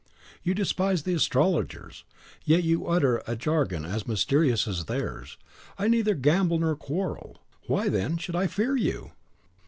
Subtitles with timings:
[0.41, 2.05] "You despise the astrologers,
[2.43, 5.37] yet you utter a jargon as mysterious as theirs.
[5.77, 9.11] I neither gamble nor quarrel; why, then, should I fear you?"